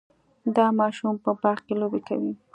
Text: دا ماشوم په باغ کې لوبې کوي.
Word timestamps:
دا 0.55 0.65
ماشوم 0.79 1.15
په 1.23 1.31
باغ 1.41 1.57
کې 1.65 1.73
لوبې 1.81 2.01
کوي. 2.07 2.31